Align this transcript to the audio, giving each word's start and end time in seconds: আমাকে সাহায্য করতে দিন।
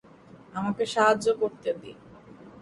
আমাকে 0.53 0.83
সাহায্য 0.85 1.25
করতে 1.41 1.69
দিন। 1.73 1.97